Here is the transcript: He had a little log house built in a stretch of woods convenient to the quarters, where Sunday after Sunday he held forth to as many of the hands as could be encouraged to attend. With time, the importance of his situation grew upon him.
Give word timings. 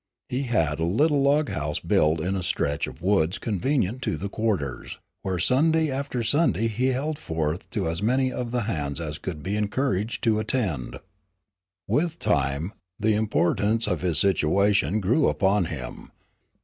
He 0.29 0.41
had 0.49 0.79
a 0.79 0.83
little 0.83 1.21
log 1.21 1.49
house 1.49 1.79
built 1.79 2.21
in 2.21 2.35
a 2.35 2.41
stretch 2.41 2.87
of 2.87 3.03
woods 3.03 3.37
convenient 3.37 4.01
to 4.01 4.17
the 4.17 4.29
quarters, 4.29 4.97
where 5.21 5.37
Sunday 5.37 5.91
after 5.91 6.23
Sunday 6.23 6.67
he 6.69 6.87
held 6.87 7.19
forth 7.19 7.69
to 7.69 7.87
as 7.87 8.01
many 8.01 8.31
of 8.31 8.49
the 8.49 8.61
hands 8.61 8.99
as 8.99 9.19
could 9.19 9.43
be 9.43 9.55
encouraged 9.55 10.23
to 10.23 10.39
attend. 10.39 10.97
With 11.87 12.17
time, 12.17 12.73
the 12.99 13.13
importance 13.13 13.85
of 13.85 14.01
his 14.01 14.17
situation 14.17 15.01
grew 15.01 15.29
upon 15.29 15.65
him. 15.65 16.09